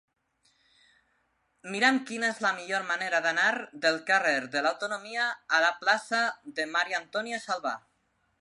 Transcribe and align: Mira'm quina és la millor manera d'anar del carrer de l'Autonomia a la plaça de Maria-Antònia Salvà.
Mira'm 1.75 1.99
quina 2.07 2.31
és 2.35 2.39
la 2.45 2.51
millor 2.61 2.87
manera 2.93 3.21
d'anar 3.27 3.51
del 3.85 3.99
carrer 4.09 4.35
de 4.57 4.67
l'Autonomia 4.69 5.29
a 5.59 5.63
la 5.67 5.73
plaça 5.85 6.27
de 6.61 6.67
Maria-Antònia 6.77 7.47
Salvà. 7.49 7.77